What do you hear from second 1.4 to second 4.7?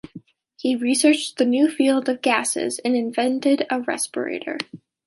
new field of gases, and invented a respirator.